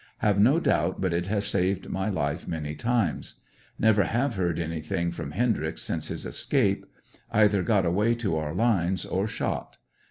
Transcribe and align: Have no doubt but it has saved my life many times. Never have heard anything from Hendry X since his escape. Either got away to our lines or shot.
Have 0.17 0.39
no 0.39 0.59
doubt 0.59 0.99
but 0.99 1.13
it 1.13 1.27
has 1.27 1.45
saved 1.45 1.87
my 1.87 2.09
life 2.09 2.47
many 2.47 2.73
times. 2.73 3.35
Never 3.77 4.05
have 4.05 4.33
heard 4.33 4.57
anything 4.57 5.11
from 5.11 5.29
Hendry 5.29 5.67
X 5.67 5.83
since 5.83 6.07
his 6.07 6.25
escape. 6.25 6.87
Either 7.31 7.61
got 7.61 7.85
away 7.85 8.15
to 8.15 8.35
our 8.35 8.55
lines 8.55 9.05
or 9.05 9.27
shot. 9.27 9.77